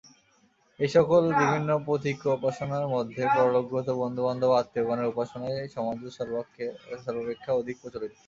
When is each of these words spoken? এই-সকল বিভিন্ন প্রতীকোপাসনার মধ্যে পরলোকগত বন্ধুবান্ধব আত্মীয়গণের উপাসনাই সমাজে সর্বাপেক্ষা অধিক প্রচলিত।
এই-সকল 0.79 1.21
বিভিন্ন 1.41 1.69
প্রতীকোপাসনার 1.85 2.85
মধ্যে 2.95 3.23
পরলোকগত 3.35 3.87
বন্ধুবান্ধব 4.01 4.51
আত্মীয়গণের 4.55 5.11
উপাসনাই 5.11 5.73
সমাজে 5.75 6.07
সর্বাপেক্ষা 6.17 7.51
অধিক 7.59 7.75
প্রচলিত। 7.81 8.11